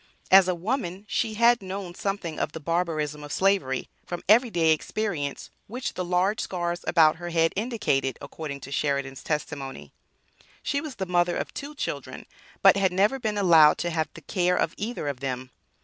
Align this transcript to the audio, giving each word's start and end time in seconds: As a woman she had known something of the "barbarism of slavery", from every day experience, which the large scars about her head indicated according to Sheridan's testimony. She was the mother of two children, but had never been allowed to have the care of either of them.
As 0.31 0.47
a 0.47 0.55
woman 0.55 1.05
she 1.07 1.35
had 1.35 1.61
known 1.61 1.93
something 1.93 2.39
of 2.39 2.53
the 2.53 2.59
"barbarism 2.59 3.23
of 3.23 3.31
slavery", 3.31 3.87
from 4.03 4.23
every 4.27 4.49
day 4.49 4.71
experience, 4.71 5.51
which 5.67 5.93
the 5.93 6.03
large 6.03 6.39
scars 6.39 6.83
about 6.87 7.17
her 7.17 7.29
head 7.29 7.53
indicated 7.55 8.17
according 8.19 8.61
to 8.61 8.71
Sheridan's 8.71 9.21
testimony. 9.21 9.93
She 10.63 10.81
was 10.81 10.95
the 10.95 11.05
mother 11.05 11.37
of 11.37 11.53
two 11.53 11.75
children, 11.75 12.25
but 12.63 12.75
had 12.77 12.91
never 12.91 13.19
been 13.19 13.37
allowed 13.37 13.77
to 13.77 13.91
have 13.91 14.09
the 14.15 14.21
care 14.21 14.55
of 14.57 14.73
either 14.75 15.07
of 15.07 15.19
them. 15.19 15.51